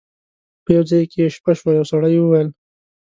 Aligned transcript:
په 0.63 0.69
یو 0.75 0.83
ځای 0.89 1.03
کې 1.11 1.17
یې 1.21 1.27
شپه 1.35 1.51
شوه 1.59 1.71
یو 1.77 1.85
سړي 1.91 2.17
وویل. 2.21 2.47